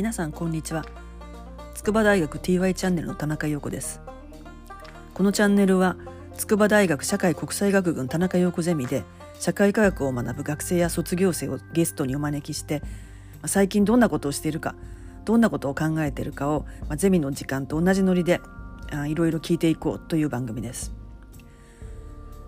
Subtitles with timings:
[0.00, 0.86] 皆さんこんにちは。
[1.74, 4.00] 筑波大学 TY チャンネルの田中陽子です。
[5.12, 5.94] このチャンネルは
[6.38, 9.04] 筑波大学社会国際学群田中陽子ゼミで
[9.38, 12.80] 社会科学を学ぶ学生や卒業生をゲストにお招きして
[13.44, 14.74] 最近どんなことをしているか
[15.26, 18.40] どんなことを考えているかをまあゼミの時間と同じノリで
[19.06, 20.94] いろいろ聞いていこうという番組です。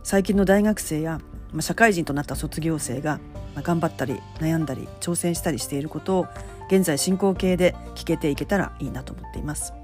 [0.05, 1.21] 最近の大学生や
[1.53, 3.21] まあ社会人となった卒業生が
[3.55, 6.27] まあ頑張ったり悩んだり挑戦したりしていることを
[6.73, 9.75] 現在進行形で聞けていけたらいいなと思っています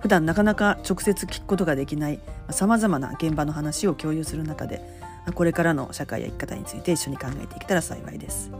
[0.00, 4.82] 普段なかなか直接聞くことができないさまざまな現場の話を共有する中で
[5.34, 8.50] これからの社会や生き方について一緒に考えていけたら幸いです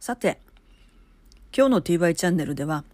[0.00, 0.40] さて
[1.54, 2.84] 今日の TY チャンネルでは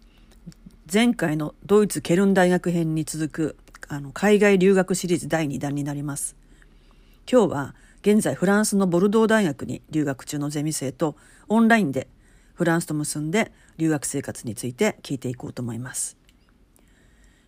[0.91, 6.35] 前回のドイツケルン大学編に続くあの海外留学シリーズ第2弾になります。
[7.31, 11.15] 今日は現在フランスのボルドー大学に留学中のゼミ生と
[11.47, 12.09] オンラインで
[12.53, 16.17] フランスと結んで留学生活について聞いていこうと思います。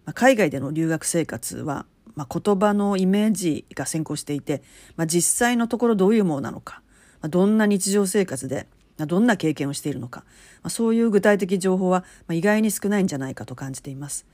[0.06, 4.64] まあ、海外での留学生活は、まあ、言葉のイメージが先行していて、
[4.96, 6.82] まあ、実際のところどういうものなのか、
[7.22, 10.22] まあ、どんな日常生活でどんな経験をしているのか、
[10.62, 14.26] まあ、そういう具体的情報はま意外に少ないんじゃないかと感じています。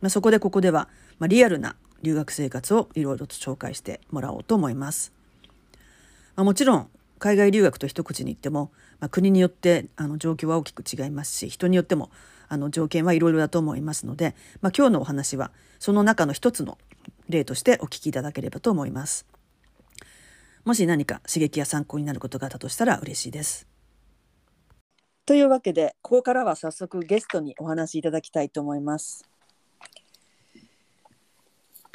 [0.00, 5.17] まあ、そこでここでは、まあ、リアルな留学生活をいろいろと紹介してもらおうと思います。
[6.38, 12.12] まあ、もちろん海外留学と一口に言っても、まあ、国によってあの状況は大きく違いますし人によっても
[12.46, 15.50] あの条件はいろいろだと思いますので、まあ、今日のお話は
[15.80, 16.78] その中の一つの
[17.28, 19.26] 例としてお聞きいただければと思います。
[20.64, 23.66] もし何か刺激や参考になることがあったとしたら嬉しいです。
[25.26, 29.24] というわけでここからは早速ゲストにお話しいただきたいと思います。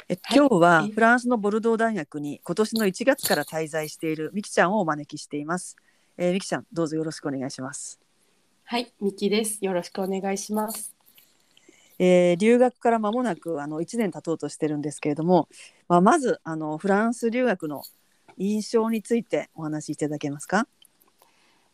[0.06, 5.76] え今日はフランスのボルドー大学に今年の1月から滞在しているみきちゃんをお招きしています。
[6.18, 7.98] えー、みきちゃんどうぞよろしくお願いします。
[8.64, 9.64] はい、みきです。
[9.64, 10.94] よろしくお願いします。
[11.98, 15.48] えー、留学から間もなくあの1年経とうとしてるんですけれども、
[15.88, 17.82] まあ、まずあのフランス留学の
[18.36, 20.68] 印象についてお話しいただけますか？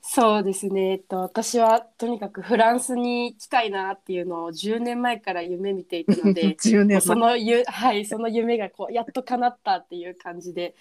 [0.02, 10.74] そうですね、えっと、私はとにかくフランスに行きたいなっていうのを10年前から夢見ていたので 年そのゆ、はい、その夢がこうやっと叶ったっていう感じで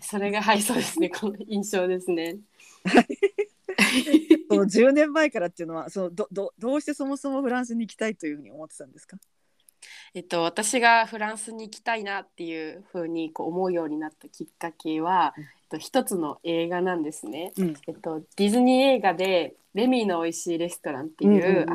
[0.00, 1.10] それがはいそうですね。
[1.10, 2.38] この印象ですね。
[4.48, 9.18] その10年前からっていうのはそのどどどうしてそもそもフランスに行きたいというふうに思ってたんですか？
[10.14, 15.34] えっと、私がフランスに行きたいなっていうふうにこう思うようになったきっかけは、
[15.70, 21.66] と、一つの映画なんですね、うん、えっと、ディズニー映画で「レミーの美味しいレストラン」っていう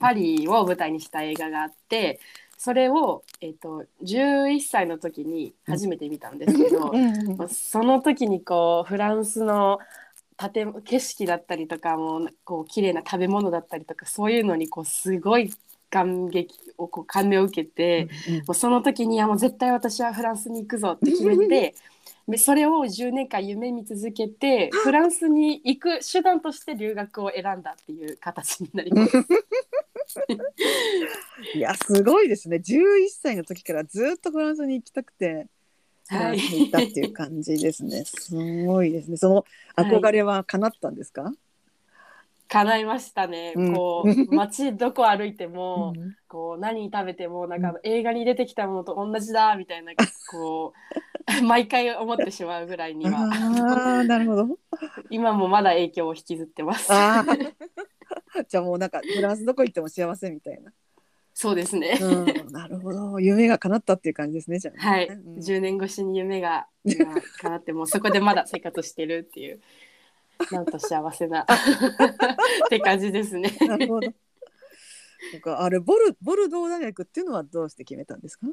[0.00, 2.20] パリを舞台にした映画があって
[2.56, 6.92] それを、えっと、11歳の時に初めて見たんですけど、
[7.48, 9.80] その時にこうフランスの
[10.36, 15.52] 建景色だったりとかもこう綺麗な食べ物だったりとかそういうのにこうすごい
[15.90, 21.74] 感激をこう感銘を受けて、うんうん、もうその時にはもう絶対私はフランスに行くぞって決めてで
[22.38, 29.16] それを10年間夢見続けてフランスに行く手段として留学を選んだっていう形になります。
[31.54, 35.46] いやすごいですね11歳の時からずっとフランスに行きたくて。
[36.08, 38.04] はい、行ったっていう感じですね。
[38.04, 38.34] す
[38.66, 39.16] ごいですね。
[39.16, 39.46] その
[39.76, 41.22] 憧れは叶ったんですか？
[41.22, 41.34] はい
[42.52, 49.92] 叶いましたね、うん、こう 街どこ歩いても、うん、こう何食べてもなんか映画に出てきたものと同じだみたいな
[50.30, 50.74] こ
[51.40, 53.30] う 毎回思ってしまうぐらいには。
[53.32, 54.58] あなるほど。
[55.08, 56.88] 今もまだ影響を引きずってます。
[56.88, 60.72] じゃあもうなんかフランスどこ行っても幸せみたいな。
[61.34, 63.20] そうですね、うん、なるほど。
[63.20, 67.06] 夢が叶ったっていう感じですねじゃあ、ね、はい、うん、10年越しに夢が今
[67.40, 69.60] 叶ってもうそこでまだ生活してるっていう
[70.50, 71.46] なんと幸せな っ
[72.68, 73.50] て感じですね。
[73.60, 74.12] なるほど。
[75.32, 78.46] なんかあれボルボルドー大学っていうのはどうして決めたんですか？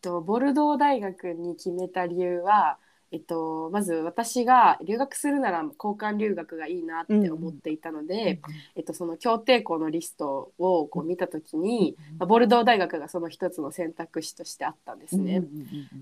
[0.00, 2.78] とボルドー大学に決めた理由は、
[3.10, 15.42] えっと、まず私が留学するなら交換留学がいいなって思っていたので、うん、えっと、その協定校のリストをこう見た時に、うん、ボルドー大学がその一つの選択肢としてあったんですね。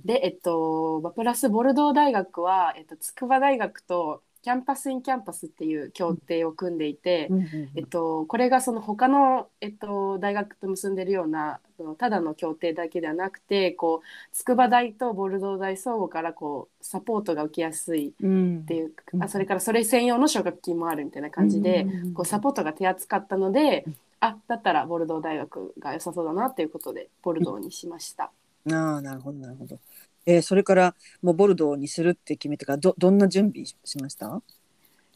[0.05, 7.28] で、えっと、プラスボルドー大学は、えっと、筑波大学と Campus-in-Campus っていう協定を組んでいて、
[7.75, 11.58] えっと、これがその他の、えっと、大学と結んでるような
[11.98, 23.84] ただの協定だけではなくてこう筑波大とボルドー大相互からこうサポートが受けやすいっていう、うん、あそれからそれ専用の奨学金もあるみたいな感じで、うん、こうサポートが手厚かったので、
[24.20, 28.31] あだったらボルドー大学が良さそうだなっていうことでボルドーにしました。
[28.70, 29.81] あなるほどなるほど
[30.26, 34.43] えー、それからもうボルドーにするって決めてからどどんな準備しました？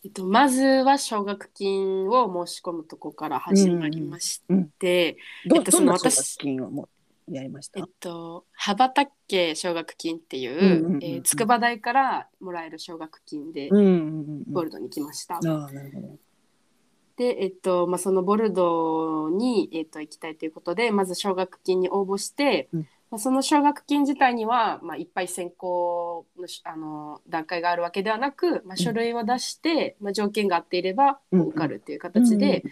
[0.03, 4.71] えっと、まずは奨学金を申し込むとこから始まりまして、うんうん、
[5.57, 6.89] えっと、その私金をも
[7.31, 7.81] やりました？
[7.81, 10.47] えっと、羽ばたけ奨学金ってい
[11.19, 13.69] う筑波大からもらえる奨学金で、
[14.47, 15.37] ボルドに来ました。
[15.37, 16.19] あなるほど。
[17.17, 32.63] で、えっとまあ、そのボルドーに、えっと、行きたいということでまず奨学金に応募して、うん、まあ、その奨学金自体には、まあ、いっぱい選考のあの段階があるわけではなく、まあ、書類を出して、うん、まあ、条件が合っていれば受かるっていう形で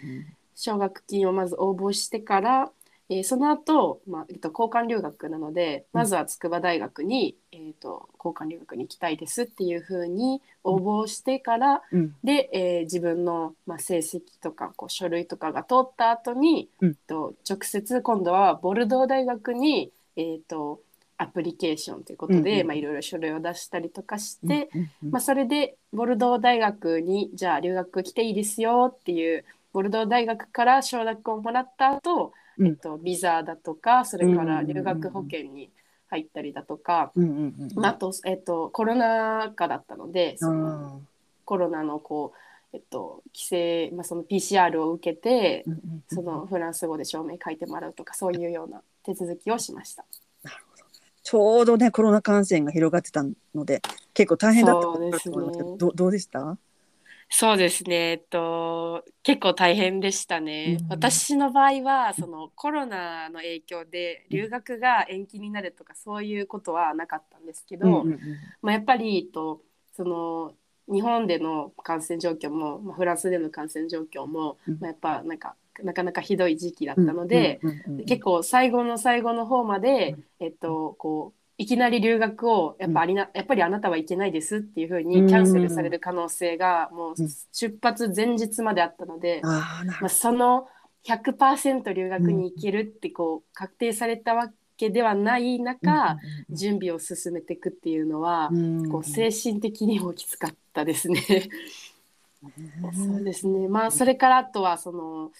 [0.55, 2.71] 奨学金をまず応募してから、
[3.09, 20.81] えー、その後、まあえっと、交換留学なのでまずは筑波大学に、えーと、交換留学に行きたいですっていうふうに応募してから、うん、で、えー、自分の、まあ、成績とかこう書類とかが通った後に、うん、と直接今度はボルドー大学に、えーと、
[21.17, 24.69] アプリケーションということで、まあ、いろいろ書類を出したりとかして、
[25.01, 35.69] まあ、それでボルドー大学にじゃあ留学来ていいですよっていうボルドー大学から承諾をもらった後えっと、ビザだとかそれから留学保険に
[36.09, 37.11] 入ったりだとか、
[37.81, 41.01] あと、えっと、コロナ禍だったのでその
[41.45, 42.33] コロナのこ
[42.73, 45.65] う、えっと、規制、まあ、その PCR を受けて、
[46.07, 50.05] そのフランス語で証明書いてもらうとかそういうような手続きをしました。
[50.43, 50.83] なるほど。
[51.23, 53.23] ちょうどねコロナ感染が広がってた
[53.53, 53.81] ので
[54.13, 56.57] 結構大変だったと思いますけど、どどうでした？
[57.31, 60.79] そうですね、えっと、結構大変でしたね。
[60.81, 68.19] うん、私の場合はそのコロナの影響で留学が延期になるとかそういうことはなかったんですけど、うんうんうん、
[68.63, 69.61] まあ、やっぱりと
[69.95, 70.53] その
[70.91, 77.59] 日本での感染状況も、まあ、フランスでの感染状況も、うん、まあ、やっぱなんかなかなかひどい時期だったので、
[78.07, 87.15] 結構最後の最後の方まで、えっと、こういきなり留学をやっぱありな、やっぱりあなたはいけないですっていうふうにキャンセルされる可能性がもう
[87.51, 90.67] 出発前日まであったので、まあ、その
[91.05, 96.17] 100%留学に行けるってこう確定されたわけではない中、
[96.49, 98.49] 準備を進めていくっていうのは、
[98.89, 101.21] こう精神的にもきつかったですね。
[101.21, 103.67] そうですね。
[103.67, 105.31] まあそれからあとはその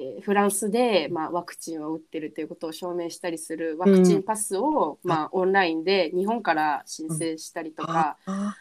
[0.00, 8.54] えー、フランスで、まあ、ワクチンを打ってるということを証明したりするワクチンパスを、うん、まあ、オンラインで日本から申請したりとか、うん、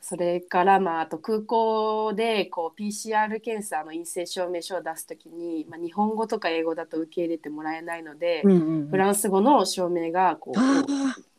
[0.00, 10.54] それから、まあ、あと空港でこう PCR 検査の陰性証明書を出す時に、まあ、日本語とか英語だと受け入れてもらえないので、うんうんうん、フランス語の証明がこう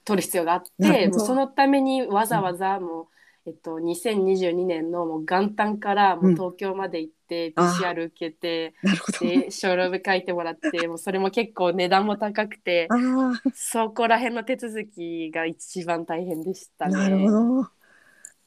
[0.05, 3.09] 取る必要があってもうそのためにわざわざも
[3.45, 7.22] う、えっと、2022年のもう元旦からもう東京まで行って、うん、
[7.55, 8.73] PCR 受けて
[9.19, 12.87] で書類書いてもらって もうそれも結構値段も高くて
[13.53, 16.93] そこら辺の手続きが一番大変でしたね。
[16.93, 17.61] なるほど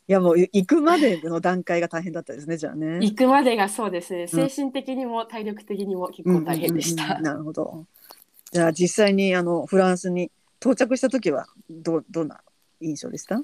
[0.08, 2.98] いやもう行くまでの段階が大変だったですねじゃあね。
[3.00, 7.20] 行くまでがそうですね精神的にも体力的にも結構大変でした。
[7.20, 7.86] なるほど。
[8.52, 10.30] じゃあ実際にあのフランスに
[10.60, 12.40] 到着した時はどどんな
[12.80, 13.42] 印象でした？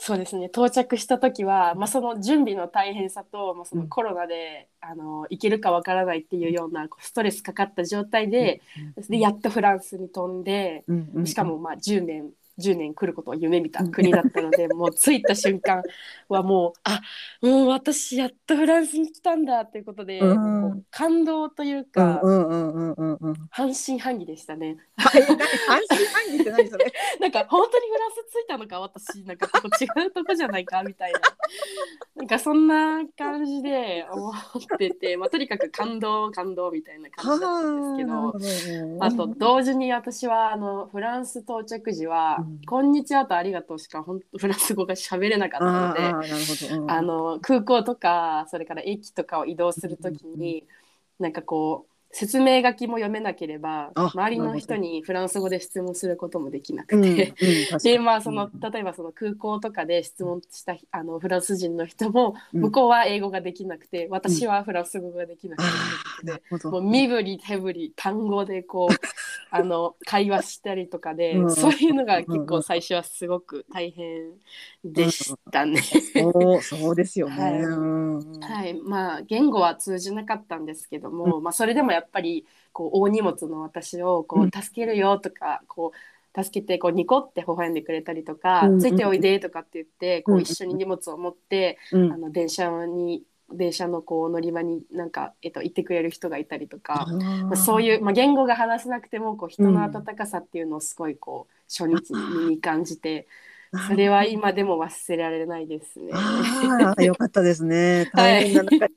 [0.00, 0.46] そうですね。
[0.46, 8.62] 到着した時は、まあ、その準備の大変さと、まあ、そのコロナで、うん、あの行けるかわからないっていうようなストレスかかった状態で
[8.96, 15.82] うん、でやっとフランスに飛んで、うん、しかもまあ10年10年来ることを夢見た国だったので、 もう着いた瞬間
[16.28, 17.00] はもうあ
[17.40, 22.20] もう私やっとフランスに来たんだということで、うん、感動というか、
[23.50, 24.76] 半信半疑でしたね。
[24.96, 26.92] 半信半疑って何それ？
[27.20, 29.46] なんか本当にフランス着いたのか私なんか
[29.80, 31.20] 違うとこじゃないかみたいな。
[32.16, 34.34] なんかそんな感じで思っ
[34.78, 50.64] てて、まあ、とにかく感動感動みたいな感じだったんですけどあと同時に私はあのフランス到着時は、こんにちはとありがとうしか本当 フランス語が喋れなかったので、うん、あの空港とかそれから駅とかを移動するときに、
[51.18, 57.34] うん、なんかこう説明書きも読めなければ周りの人にフランス語で質問することもできなくて、
[57.84, 65.62] でまあその例えばその空港とかで質問したあのフランス人の人も向こうは英語ができなくて、私はフランス語ができなく
[66.24, 68.94] て、もう身振り手振り単語でこう
[69.50, 74.32] あの会話したりとかで、そういうのが結構最初はすごく大変
[74.84, 75.80] でしたね。
[75.82, 97.06] そうそうですよね、はい、はい、まあ言語は通じなかったんですけども、まあそれでもやっぱりこう大荷物の私をこう助けるよとか、こう助けてこうニコって微笑んでくれたりとか、ついておいでとかって言ってこう一緒に荷物を持って、あの電車に電車のこう乗り場になんか、えっと、行ってくれる人がいたりとか、
[97.44, 102.10] まあ、そういう、まあ、言語が話せなくてもこう人の温かさっていうのをすごいこう初日
[102.48, 103.26] に感じて。
[103.86, 106.10] それは今でも忘れられないですね。
[106.14, 108.10] ああ、よかったですね。
[108.16, 108.92] 大変な中、はい、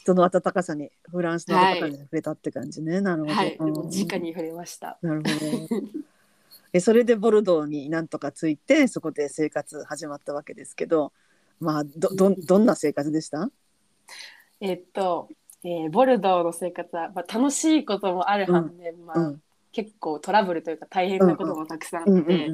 [0.00, 2.94] 人の温かさに、フランスの温かさに触れたって感じね。
[2.94, 3.32] はい、なるほど。
[3.32, 4.98] はい、直に触れました。
[5.02, 5.92] なるほど。
[6.72, 11.12] え、それでボルドーになんとかついて、そこで生活始まったわけですけど。
[11.60, 13.50] まあ、ど、ど、どんな生活でした？
[14.60, 15.28] えっと、
[15.64, 19.42] えー、ボルドーの生活は、まあ、楽しいこともある反面、うん、まあ、うん。
[19.70, 22.50] 結構トラブルというか大変なこともたくさんあって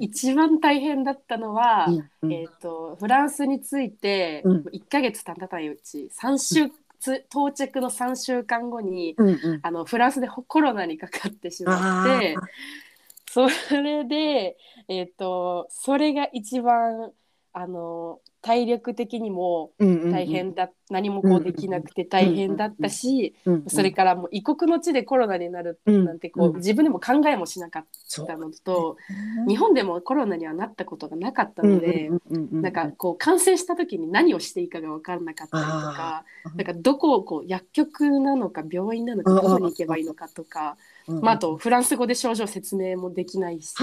[0.00, 6.70] 一番大変だったのは、うんうん、えーと、フランスについて1か月経たないうち3週
[7.30, 12.34] 到着の3週間後に、うんうん、あのフランスでコロナにかかってしまって
[13.30, 14.56] それで、
[14.88, 17.12] えーとそれが一番
[17.52, 23.34] あの体力的にも大変だ、何もこうできなくて大変だったし、
[23.68, 27.86] それからもう異国の地でコロナになるなんてこう、自分でも考えもしなかっ
[28.26, 28.98] たのと、
[29.48, 36.24] 日本でもコロナにはなったことがなかったので、なんかこう感染した時に何をしていいかが分からなかったりとか
[36.54, 43.74] なんかどこをこう薬局なのか病院なのかどこに行けばいいのかとか、まあ、あとフランス語で症状説明もできないし。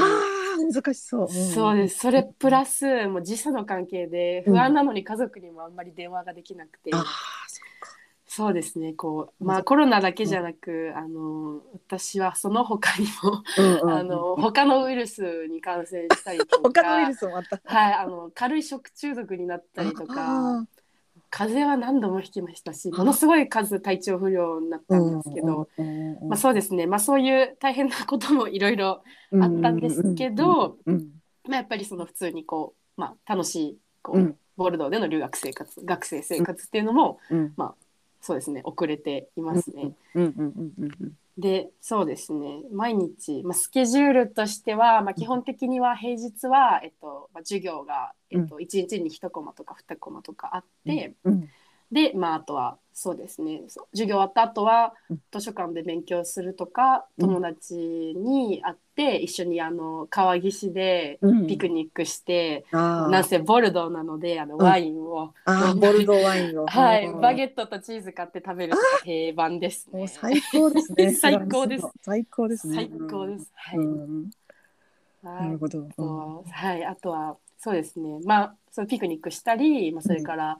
[0.65, 1.29] 難しそう。
[1.29, 1.99] そうです。
[1.99, 6.91] それプラス、もう時差の関係で不安なのに家族にもあんまり電話ができなくて。
[6.91, 7.03] うん、
[8.27, 8.93] そうですね。
[8.93, 13.43] こう、まあコロナだけじゃなく、あの、私はその他にも、
[13.91, 16.61] あの、他のウイルスに感染したりとか。
[16.83, 17.61] 他のウイルスもあった。
[17.63, 20.65] はい、あの、軽い食中毒になったりとか。
[21.31, 25.67] 風邪は何度もひきましたしものすごい数体調不良になったんですけど、
[26.29, 29.01] まあ、そうですね、まあ、そういう大変なこともいろいろ
[29.41, 37.19] あったんですけど、まあ、やっぱりその普通にこう、まあ、楽しいこう、ボルドーでの留学生活学生生活っていうのも、
[37.55, 37.75] まあ
[38.21, 38.61] そうですね。
[38.63, 39.93] 遅れていますね。
[41.37, 42.61] でそうですね。
[42.71, 51.49] 毎日、まあ、スケジュールとしては、まあ、基本的には平日は、えっとまあ、授業が、えっと、1日に1コマとか2コマとかあって、うん、
[51.91, 53.61] で、まあ、あとはそうですね。
[53.91, 54.93] 授業終わった後は
[55.31, 66.67] 図書館で勉強するとか、友達に会って一緒にあの川岸でピクニックして、うん、なんせボルドーなのであのワインを、うん、ボルドーワインを。
[66.69, 70.07] はいバゲットとチーズ買って食べる定番ですね。
[70.07, 71.11] 最高ですね。
[71.15, 71.87] 最高です。
[72.01, 72.75] 最高ですね。
[72.75, 73.79] 最高です、はい、
[75.23, 75.87] なるほど、
[76.51, 78.19] はいあとはそうですね。
[78.25, 80.59] まあそのピクニックしたり、まあ、それから、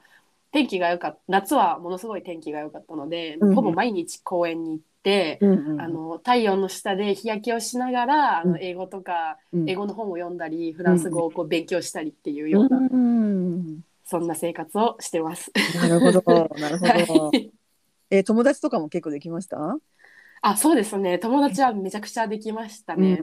[0.52, 1.20] 天気が良かった。
[1.28, 12.78] 夏はものすごい天気が良かったので、うん、ほぼ毎日公園に行って、うんうん、あの太陽の下で日焼けをしながら、あの英語とか、英語の本を読んだりフランス語をこう勉強したりっていうような、
[14.04, 15.50] そんな生活をしてます。
[15.74, 16.22] なるほど。
[16.60, 16.92] なるほど、
[17.26, 17.50] はい、
[18.10, 19.78] えー、友達とかも結構できました？
[20.44, 21.18] あそうですね。
[21.18, 23.22] 友達はめちゃくちゃできましたね。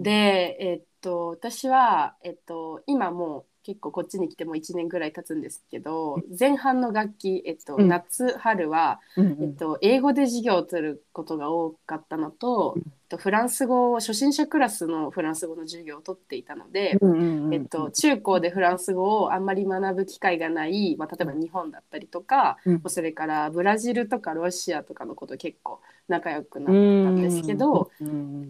[0.00, 12.76] で、えー、っと私は、えっと、今もう結構こっちに来ても1年ぐらい経つんですけど前半の楽器、えっと、夏春は、えっと、英語で授業を取ることが多かったのと、
[13.08, 16.98] と、フランス語初心者クラスのフランス語の授業を取っていたので、
[17.52, 22.58] えっと、中高でフランス語をあんまり学ぶ機会がない、まあ、例えば日本だったりとか、
[22.88, 27.90] それからブラジルとかロシアとかのこと結構仲良くなったんですけど、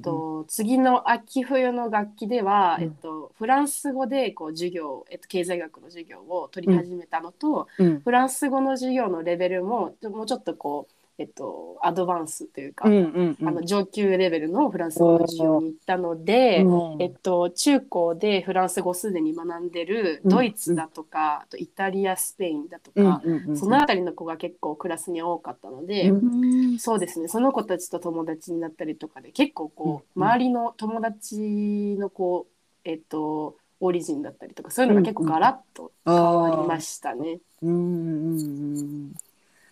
[0.03, 7.69] と次の秋冬の楽器では、えっと、フランス語でこう授業、えっと、経済学の授業を取り始めたのと、
[8.05, 27.29] フランス語の授業のレベルももうちょっとこうえっと、アドバンスというか、うんうんうん、あの上級レベルのフランス語の授業に行ったので、うん、えっと、中高でフランス語すでに学んでるドイツだとか、あとイタリアスペインだとか、うんうんうん、その辺りの子が結構クラスに多かったので、うん、そうですね。
[27.29, 32.53] その子たちと友達になったりとかで結構こう、周りの友達のこう
[32.85, 37.39] えっとオリジンだったりとかそういうのが結構ガラッと変わりましたね。
[37.63, 38.43] うんうんう
[38.83, 39.13] ん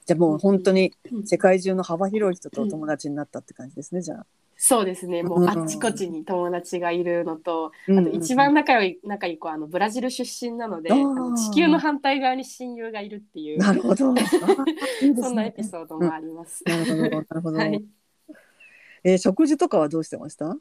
[0.07, 0.93] じゃあもう本当に
[1.25, 4.27] 世界中の幅広い人と友達になったって感じですね、じゃあ。
[4.57, 5.23] そうですね。
[5.23, 14.15] もうあっちこっちに友達がいるのと、うん、あと一番仲良い仲いい子はあのブラジル出身なので、あの地球の反対側に親友がいるっていうなるほど。
[15.21, 16.63] そんなエピソードもあります。
[16.67, 17.85] なるほどなるほど、はい、
[19.03, 20.57] えー、食事とかはどうしてました？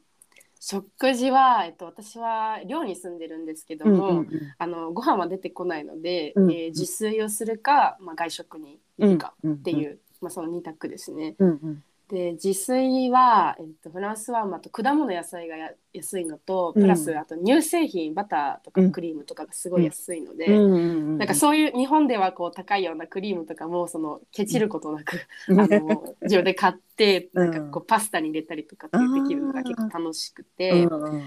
[0.66, 6.44] 食事は、えっと、私は寮に住んでるんですけども、うんうんうん、あのご飯は出てこないので、うん。
[6.44, 9.90] うん、えー、自炊をするか、まあ、外食に行くかっていう、うんうん。
[9.90, 11.36] うん、まあ、その2択ですね。
[11.38, 31.22] うんうん、で自炊は、えっと、フランスはまた果物野菜がや安いのとプラス、うんあと乳製品バターとかうんクリームとかがすごい安いので、うんなんかそういう日本ではこう高いようなクリームとかもそのケチることなく、あの自分で買って なんかこうパスタに入れたりとかってできるのが結構楽しくて、うんうん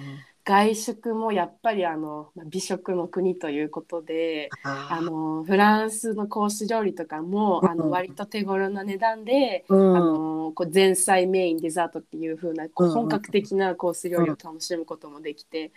[0.47, 4.49] 外食もやっぱりあのまあ美食の国ということで。
[4.63, 7.77] ああのフランスのコース料理とかも、あうん。
[7.77, 9.95] の割と手頃な値段で、うん。
[9.95, 15.71] あのこう前菜メインデザートっていう風なこううん本格的なコース料理を楽しむこともできて、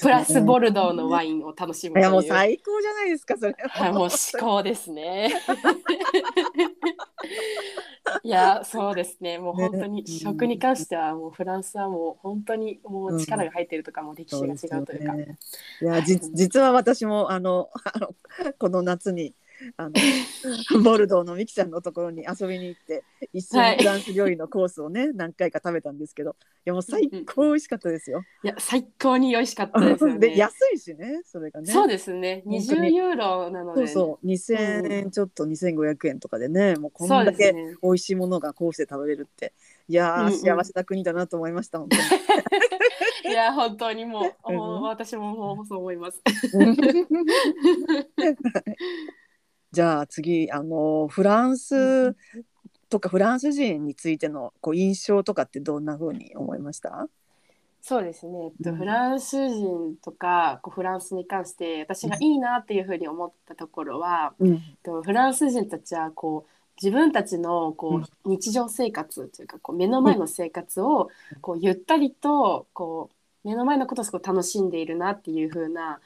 [0.00, 2.04] プラスボルドーのワインを楽しむという。
[2.04, 3.56] いやもう最高じゃないですかそれ。
[3.68, 5.32] はいもう至高ですね。
[8.22, 9.38] いやそうですね。
[9.38, 15.12] もう本当にね食に関してはもうフランスはもう本当にもう力が入っているとかもう歴史が違うというか。
[15.12, 15.38] そうね
[15.82, 18.14] いやじ実は私もあの あの
[18.58, 19.34] この夏に
[19.76, 19.92] あの
[20.82, 26.34] ボルドーのミキちゃんのところに遊びに行って一緒はいにフランス料理のコースをね、何回か食べたんですけどい
[26.64, 28.22] やもう最高美味しかったですよ。
[28.42, 30.18] いや最高に美味しかったですよね。
[30.28, 31.70] で安いしねそれがね。
[31.72, 32.42] そうですね。
[32.46, 37.54] 本当に20ユーロなので、そうそう2000円ちょっと2500円とかでねもうこんだけ。
[37.82, 39.52] 美味しいものがコースで食べれるって
[39.88, 42.02] いやー、うんうん幸せな国だなと思いました本当に。
[43.24, 46.22] いや本当にもう、うんもう私ももうそう思います。
[49.72, 52.14] じゃあ次あのフランス
[52.88, 57.08] とかフランス人についてのこう印象とかってどんな風に思いました？
[57.82, 58.46] そうですね。
[58.46, 66.50] えっとうんフランス人とかこうフランスに関して私がいいなっていうふうに思ったところは、うんえっとフランス人たちはこう
[66.82, 71.10] 自分たちのこう日常生活というかこう目の前の生活を
[71.40, 73.10] こうゆったりとこ
[73.44, 76.00] う目の前のことをすごい楽しんでいるなっていう風な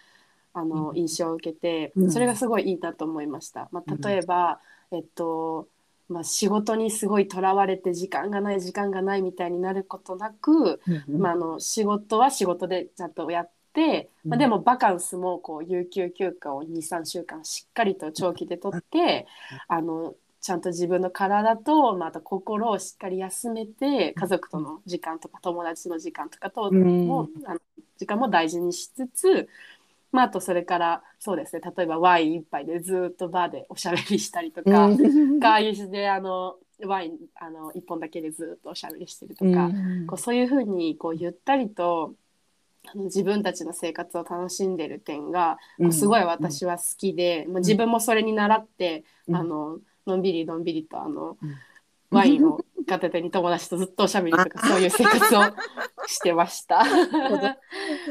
[0.53, 0.97] あのうん。
[0.97, 2.11] 印象を受けてうん。
[2.11, 3.69] それがすごいいいなと思いました。
[3.73, 5.69] まあ、例えば、えっと
[6.09, 19.27] まあ、仕事にすごいとらわれて時間がない時間がないみたいになることなく、まあ、あの仕事は仕事でちゃんとやって、まあ、うんでもバカンスもこう有給休暇を23週間しっかりと長期で取って
[19.67, 20.15] あの
[20.45, 27.61] ちゃんと自分の体と、まあ、あと心をしっかり休めて家族との時間とか友達の時間とかとも、あの
[27.97, 29.49] 時間も大事にしつつ、
[30.13, 34.91] まあ、あとそれからそうですね例えばワイン一杯でずっとバーでおしゃべりしたりとか。
[35.41, 39.71] 会議室であのワインあの1本だけでずっとおしゃべりしてるとか、
[40.07, 42.13] こうそういうふうにこうゆったりと
[42.87, 45.57] あの自分たちの生活を楽しんでる点が、
[45.91, 49.37] すごい私は好きで、まあ、自分もそれに習って、うん。
[49.37, 51.55] あののんびりのんびりとあの、うん。
[52.11, 55.41] ワインを片手に友達とずっとおしゃべりとか そういう生活を
[56.07, 56.85] してました。
[56.85, 57.59] はい。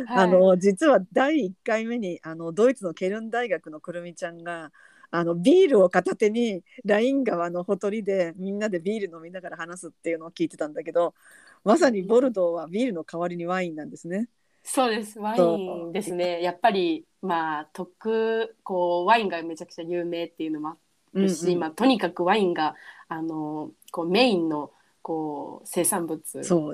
[0.07, 4.71] あの実は第1回目にあのドイツのケルン大学のくるみちゃんが
[5.11, 11.13] あのビールを片手にライン川のほとりでみんなでビール飲みながら話すっていうのを聞いてたんだけど
[11.63, 14.27] まさにボルドーはビールの代わりにワインなんですね。
[14.63, 15.19] そうです。
[15.19, 16.41] ワインですね。
[16.41, 20.77] やっぱりまあ特こうワインがめちゃくちゃ有名っていうのもあっ
[21.13, 21.53] るし、うん。
[21.53, 22.75] うんまあ、とにかくワインが
[23.07, 24.71] あのこうメインの
[25.01, 26.21] こう生産物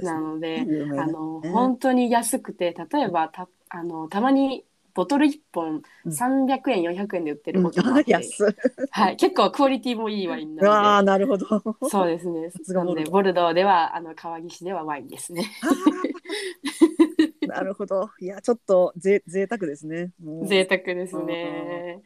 [0.04, 6.12] なのでねあの本当に安くて例えばたあのたまにボトル1本うん。
[6.12, 8.56] 300円400円で売ってるうんこともあって、 安い。
[8.92, 11.48] はい、結構クオリティもいいワインあなあなるほど。
[11.50, 12.50] のでそうですね。
[12.64, 15.46] すがなのでボルドーではあの川岸ではワインですね。
[17.48, 18.10] なるほど。
[18.20, 20.12] いやちょっとぜ贅沢ですね。
[20.48, 22.02] 贅沢ですね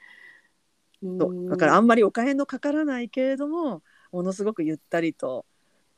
[1.19, 1.49] そう。
[1.49, 5.45] だからあんまりお金のかからないけれどもものすごくゆったりと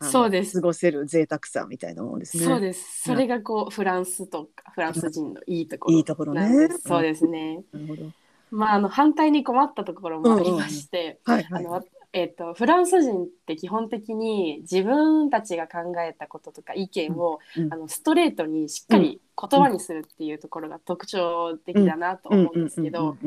[0.02, 0.62] そうです。
[0.62, 2.44] 過ごせる贅沢さみたいなもんですね。
[2.44, 3.04] そうです。
[3.04, 5.98] それがこうフランスとかフランス人のいいところ。
[5.98, 6.70] いいところね。
[6.86, 7.64] そうですね。
[7.72, 8.12] なるほど。
[8.52, 11.20] まああの反対に困ったところもありまして。
[11.26, 23.18] あのえっ、とフランス人って基本的に自分たちが考えたこととか意見を、うんあのストレートにしっかり言葉にするっていうところが特徴的だなと思うんですけど、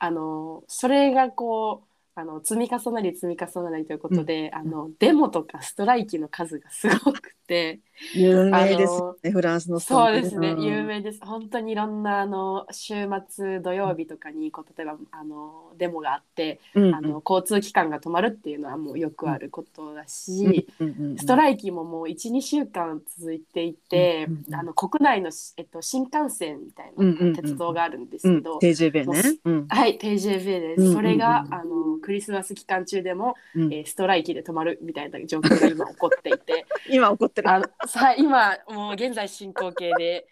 [0.00, 7.80] あのそれがこうあの積み重なり積み重なりということで、あのデモとかストライキの数がすごくて。
[8.14, 10.62] 有名ですよね、フランスのそうですね、ん。
[10.62, 11.20] 有名です。
[11.22, 16.94] 本当にいろんなあの週末土曜日とかにこう例えばあのデモがあって、うんうん。
[16.94, 24.54] あの交通機関が止まるっていうのはもうよくあることだし、うんうんうんストライキももう12週間続いていて、うんうんうん。
[24.54, 27.32] あの国内のし、えっと、新幹線みたいうんうんうん。
[27.32, 28.36] な鉄道があるんですうん。
[28.38, 29.22] けど、TJB もうね。
[29.44, 29.66] うん。
[29.68, 30.94] はい TJB です、うんうんうん。
[30.94, 33.72] それがあのクリスマス期間中でも、うん。
[33.72, 36.64] えーストライキで止まるみたいな状況が今起こっていて。
[36.88, 37.50] 今怒ってる。
[37.50, 40.26] あのさ今もう現在進行形で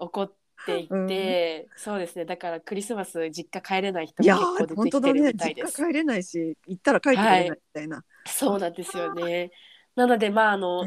[0.00, 0.32] 起こっ
[0.66, 5.82] ていて、そうですねだからクリスマス実家帰れない人いやも結構出てきてるみたい実です。
[5.82, 8.04] 家帰れないし行ったら帰ってくれないみたいな。
[8.26, 9.50] そうなんですよね。
[9.94, 10.86] なのでまああの、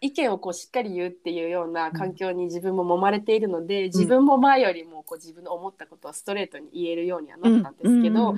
[0.00, 8.34] 意見をこうしっかり言うっていうような環境に自分も揉まれているので、自分も前よりもこう自分の思ったことをストレートに言えるようにはなったんですけど、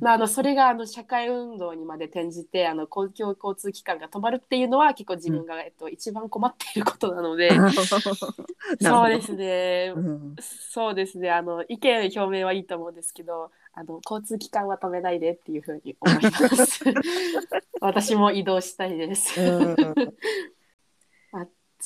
[0.00, 7.50] まあ、あのそれがあの社会運動にまで転じてあの公共交通機関が止まるっていうのは結構自分が、えっと、一番困っていることなので、
[8.82, 10.36] そうですね、うん。
[10.38, 11.30] そうですね。
[11.30, 16.82] あの意見表明はいいと思うんですけどあの交通機関は止めないでっていうふうに思います。
[17.80, 19.40] 私も移動したいです。
[19.40, 19.76] うん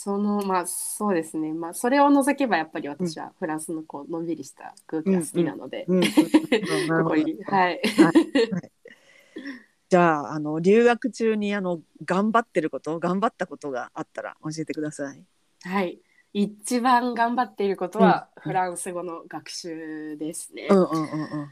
[0.02, 1.52] そのまあそうですね。
[1.52, 5.92] まあそれを除けばやっぱり私はフランスのこうのんびりした空気が好きなので、こ
[7.08, 7.82] こにはい。
[9.90, 15.22] じゃああの留学中にあの頑張ってること頑張ったことがあったら教えてください。
[15.64, 16.00] はい。
[16.32, 18.42] 一番頑張っていることはうん。
[18.44, 20.68] フランス語の学習ですね。
[20.70, 21.04] うんうんうんう
[21.42, 21.50] ん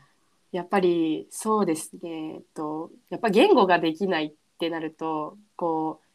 [0.53, 2.35] やっぱりそうですね。
[2.37, 6.08] えっとやっぱ言語ができないってなるとこう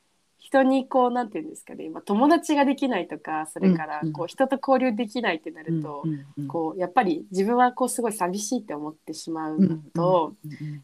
[0.43, 6.03] 人にこうなんていうんですかね、まあ、友達ができないとかそれからこう人と交流できないってなると、
[6.49, 10.33] こうやっぱり自分はこうすごい寂しいって思ってしまうのと、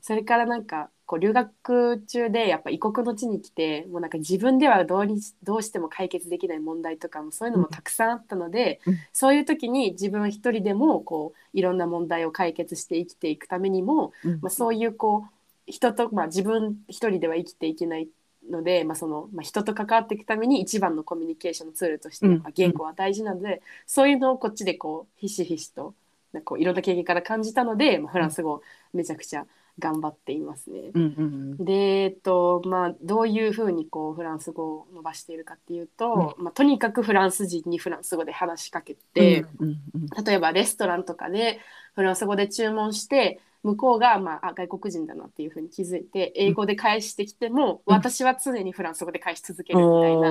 [0.01, 8.97] それからなんかこう留学中でやっぱ異国の地に来てもうなんか自分ではどうにどうしても解決できない問題とかもそういうのもたくさんあったので、うん。
[9.11, 14.31] そういう時に自分一人でもこういろんな問題を解決して生きていくためにも、うん。
[14.41, 15.31] まあ、そういうこう
[15.65, 18.07] 人と、まあ、自分一人では生きていけない
[18.49, 25.93] ので、まあそのまあ、人と関わっていくために一番のコミュニケーションのツールとしてやっぱ言語は大事なので、そういうのをこっちでこうひしひしと
[26.33, 28.61] なんかこういろんな経験から感じたので、まあ、フランス語を
[28.93, 29.45] めちゃくちゃ
[29.79, 30.91] 頑張っていますね。
[30.93, 40.25] うんうんで、えっとまあ、どういうふうにこうフランス語を伸ばしているかっていうと、まあ、とにかくフランス人にフランス語で話しかけて、うんうん。
[40.25, 41.59] 例えばレストランとかで
[41.95, 47.93] フランス語で注文して向こうが、まあ、あ外国人だなっていうふうに気づいて英語で返してきても、うん。
[47.93, 50.29] 私は常にフランス語で返し続けるみたいな、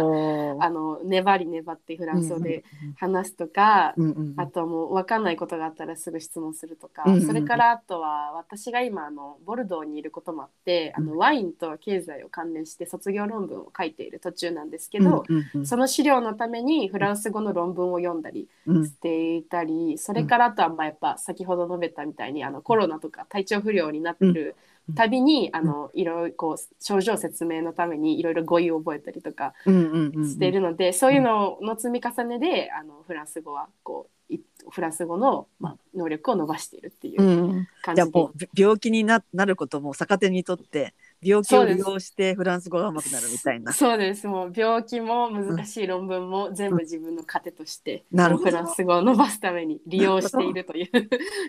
[0.64, 2.64] あの粘り粘ってフランス語で
[2.97, 7.27] 話すとか、うんうんあともう分かんないことがあったらすぐ質問するとか、うんうんうん。
[7.27, 15.67] それからあとは私が今あのボルドーにいることもあって、あのワインと経済を関連して卒業論文を書いている途中なんですけど、うんうんうん。
[15.67, 24.57] その資料のためにフランス語の論文を読んだりうんしていたり、それからあとはまあやっぱ先ほど述べたみたいにあのコロナとか体調不良になってる
[24.95, 37.69] たびに、あのいろいろこう症状説明のためにいろいろ語彙を覚えたりとかうんうんうんしているので、そういうのの積み重ねであのフランス語はこういフランス語の、まあ、能力を伸ばしているっていううん。
[37.83, 43.73] 感じで、じゃあもう病気にななることも逆手にとって病気を利用してフランス語が上手くなるみたいな。
[43.73, 50.91] そうですもう病気も難しい論文も全部自分の糧として、なるほどフランス語を伸ばすために利用しているという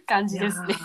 [0.06, 0.76] 感じですね。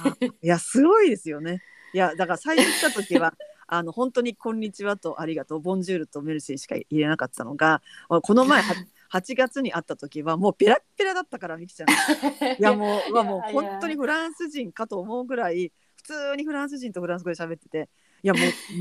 [0.42, 1.62] いやすごいですよね。
[1.92, 3.34] いやだから最初来た時は
[3.66, 8.74] あの本当に「こんにちは」と「ありがとう」「ボンジュール」と「メルシー」しか入れなかったのがこの前は
[9.10, 11.88] 8 月に会った時はもうペラッペラだったからみきちゃん。
[12.58, 17.88] いやもううわもういや本当にフランス人かと思うぐらい普通にフランス人とフランス語で喋ってて
[18.24, 18.40] いやも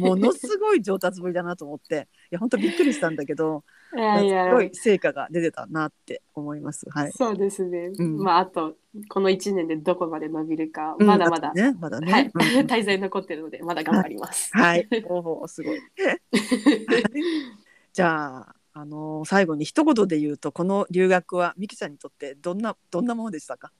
[0.09, 6.89] うものすごい上達ぶりだなと思っていや本当びっくりしたんだけど いやいやすごい成果が出てたなって思います。
[6.89, 7.11] はい。
[7.11, 8.77] そうですね、うんまああと
[9.09, 12.11] この1年でどこまで伸びるか、うんまだまだ、ねまだね。
[12.11, 14.49] はい、うんうん 滞在残ってるのでまだ頑張ります。
[14.53, 14.87] はい。
[15.05, 15.79] おおすごい。
[17.91, 23.71] じゃあ、あのー最後に一言で言うとこの留学はミキちゃんにとってどんなどんなものでしたか？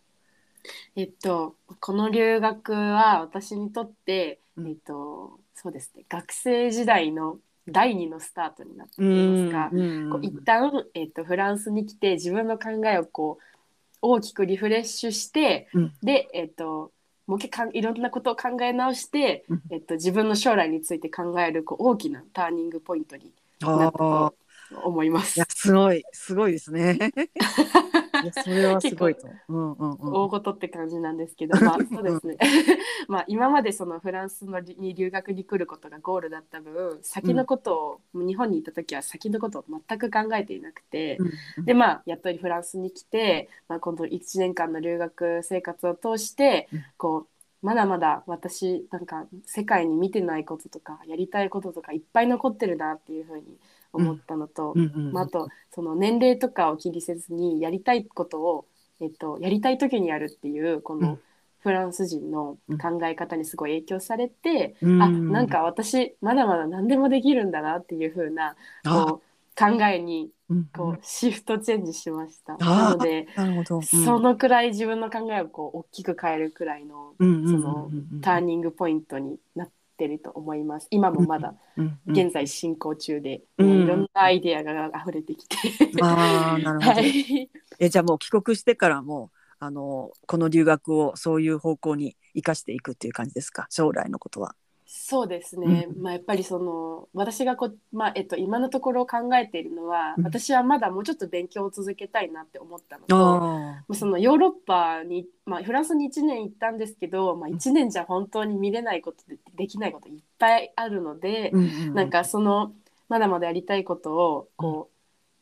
[0.95, 6.05] えっとこの留学は私にとって、うんえっとそうですね。
[6.09, 7.37] 学生時代の
[7.67, 13.43] 第二のスタートになったと言いますか、うんこう一旦、えっと、フランスに来て自分の考えをこう
[14.01, 15.93] 大きくリフレッシュして、うん。
[16.03, 16.91] で、えっと、
[17.25, 19.61] もう一回かんいろんなことを考え直して、うん。
[19.69, 24.35] えっと、自分の将来について考えるこう大きなターニングポイントになあったと
[24.83, 25.37] 思います。
[25.37, 25.45] いや。
[25.49, 26.03] すごい。
[26.11, 26.97] すごいですね。
[28.23, 29.27] いやそれはすごいと。
[29.49, 30.13] うんうんうん。
[30.13, 32.37] 大事って感じなんですけど、まあ そうですね。
[33.07, 41.17] まあ今までそのフランスのりに留学に来ることがゴールだった分、先のことを、日本にいた時は先のことを全く考えていなくて、
[41.57, 47.32] うんでまあやっとりフランスに来て、まあ今度1年間の留学生活を通して、うんこう
[47.63, 53.57] まだまだ私なんか世界に見てないこととかやりたいこととかいっぱい残ってるなっていうふうに
[53.93, 54.77] 思ったのと、
[55.11, 58.67] まあ、あとその年齢とかを気にせずにやりたいことを、
[58.99, 61.07] えっと、やりたい時にやるっていうこうん。
[61.07, 61.19] の
[61.59, 65.01] フランス人の考え方にすごい影響されて、うん。
[65.01, 70.42] あなんか私まだまだ何でもできるんだなっていう風なあこう考えにうん
[70.75, 72.53] こうシフトチェンジしました。
[72.53, 73.81] あなので、なるほど。
[73.81, 80.87] そのくらい自分の考えをこう大きく変えるくらいのうんうんうんうんそのターニングポイントになっってると思います。
[80.89, 85.55] 今もまだうんうん現在進行中で、うんもういろんなアイデアが溢れてきて、
[86.01, 93.67] ああなるほど、はい、えじゃあもう帰国してからもあのこの留学をそういう方向に生かしていくっていう感じですか？
[93.69, 94.55] 将来のことは。
[94.95, 100.23] そうですね、うまあ、やっぱりその私がこ、まあえっと、今のところ考えているのは、うん。
[100.23, 112.71] 私はまだもうちょっと勉強を続けたいなって思ったのと、まああそのヨーロッパに、まあ、フランスに1年行ったんですけど、まあ、1年じゃ本当に見れないことでできないこといっぱいあるので、うんなんかその
[113.09, 114.91] まだまだやりたいことをこ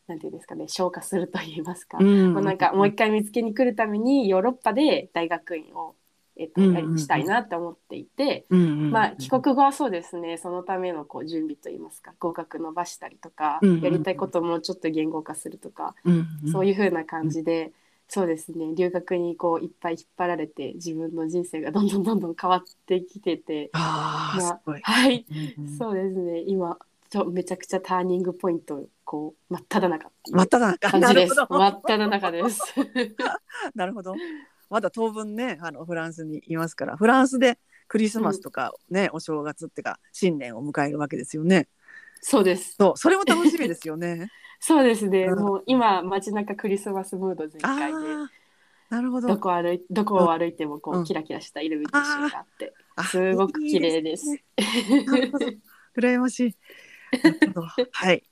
[0.07, 2.33] う、なんていうんですかね消化すると言いますか、うん。
[2.33, 5.95] まあ、なんかもう一回見つけに来るためにヨーロッパで大学院を、
[6.41, 8.45] えっとうんやりしたいなって思っていて。
[8.49, 10.38] うんうんまあ、帰国後はそうですね。
[10.38, 13.84] そのためのこう準備といいますか合格伸ばしたりとか、うんうんうん。
[13.84, 16.51] やりたいことをもうちょっと言語化するとか、うんうん。
[16.51, 17.71] そういう風な感じで、
[18.08, 18.73] そうですね。
[18.75, 24.82] 留学にこういっぱい引っ張られて自分の人生がどんどんどんどん変わってきてて、ああますあごい。
[24.82, 25.25] はい、
[25.58, 25.77] うんうん。
[25.77, 26.43] そうですね。
[26.45, 26.77] 今
[27.10, 30.77] ちょめちゃくちゃターニングポイントこう真っ只中真っ只中。
[30.91, 31.36] 感じです。
[31.49, 32.62] 真っ只中です。
[33.75, 34.15] なるほど。
[34.71, 41.67] まだ当分ねあのフランスにいますからフランスでクリスマスとかね、お正月ってか新年を迎えるわけですよね。
[42.21, 44.29] そうですそうそれも楽しみですよね。
[44.62, 47.97] そうですね、うんもう今街中クリスマスムード全あ開で。
[47.97, 48.29] あ
[48.89, 49.27] なるほど。
[49.27, 54.27] どこ歩いどこを歩いてもこう、うんキラキラしたイルミネーションがあってあすごく綺麗です。
[54.27, 55.60] いいね
[55.97, 56.55] 羨ましい。
[57.91, 58.23] はい。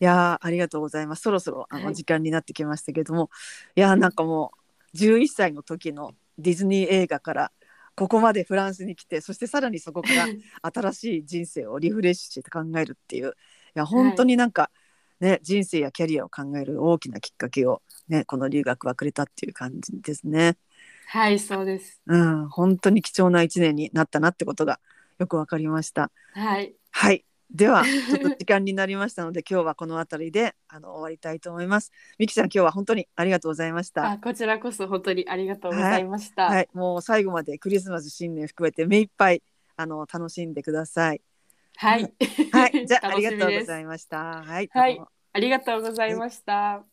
[0.00, 1.22] いやーありがとうございます。
[1.22, 3.28] そろそろあはいの時間になってきましたけども、
[3.76, 4.59] い、やーなんかもう
[4.94, 7.52] 11歳の時のディズニー映画から
[7.96, 10.26] ここまでフランスに来て、そしてさらにそこから
[10.62, 13.32] 新しい人生をリフレッシュして考えるっていう、い
[13.74, 14.70] や本当になんか、
[15.20, 20.56] ね人生やキャリアを考える大きなきっかけをねこの留学はくれたっていう感じですね。
[21.08, 22.00] はいそうです。
[22.06, 24.80] うん本当に貴重な一年になったなってことが
[25.18, 26.10] よくわかりました。
[26.32, 27.24] はいはい。
[27.52, 31.90] では、ちょっと時間になりましたので、今日はこの辺りで、あの、終わりたいと思います。
[32.18, 34.12] みきちゃん、今日は本当にありがとうございました。
[34.12, 36.44] あこちらこそ本当にありがとうございました。
[36.44, 39.42] はい、もう最後までクリスマス新年含めて目いっぱい、
[39.76, 41.20] あの、楽しんでください。
[41.76, 42.14] はい、
[42.52, 44.42] はい、じゃあ、ありがとうごいざいました。
[44.42, 45.00] はい、はい
[45.32, 46.84] ありがとうございました。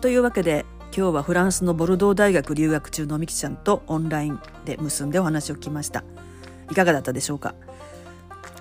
[0.00, 6.04] というわけで、今日はフランスのボルドー大学留学中のみきちゃんとオンラインで結んでお話を聞きました。
[6.70, 7.54] いかがだったでしょうか？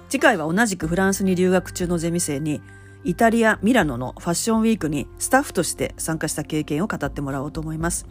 [0.07, 2.61] 次回は同じくフランスに留学中のゼミ生に
[3.03, 8.05] イタリア・ミラノのファッションウィークにスタッフとして参加した経験を語ってもらおうと思います。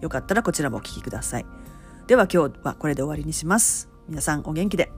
[0.00, 1.46] よかったらこちらもお聞きください。
[2.06, 3.88] では今日はこれで終わりにします。
[4.08, 4.92] 皆さんお元気で。